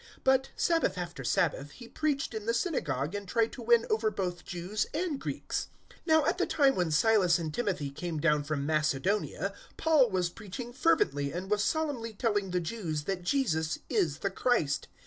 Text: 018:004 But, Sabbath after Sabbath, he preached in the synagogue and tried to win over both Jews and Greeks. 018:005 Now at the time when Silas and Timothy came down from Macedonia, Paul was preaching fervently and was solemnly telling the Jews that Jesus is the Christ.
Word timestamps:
018:004 0.01 0.07
But, 0.23 0.49
Sabbath 0.55 0.97
after 0.97 1.23
Sabbath, 1.23 1.71
he 1.73 1.87
preached 1.87 2.33
in 2.33 2.47
the 2.47 2.55
synagogue 2.55 3.13
and 3.13 3.27
tried 3.27 3.51
to 3.51 3.61
win 3.61 3.85
over 3.91 4.09
both 4.09 4.43
Jews 4.45 4.87
and 4.95 5.19
Greeks. 5.21 5.67
018:005 5.91 5.95
Now 6.07 6.25
at 6.25 6.39
the 6.39 6.47
time 6.47 6.73
when 6.73 6.89
Silas 6.89 7.37
and 7.37 7.53
Timothy 7.53 7.91
came 7.91 8.19
down 8.19 8.43
from 8.43 8.65
Macedonia, 8.65 9.53
Paul 9.77 10.09
was 10.09 10.31
preaching 10.31 10.73
fervently 10.73 11.31
and 11.31 11.51
was 11.51 11.63
solemnly 11.63 12.13
telling 12.13 12.49
the 12.49 12.59
Jews 12.59 13.03
that 13.03 13.21
Jesus 13.21 13.77
is 13.91 14.17
the 14.17 14.31
Christ. 14.31 14.87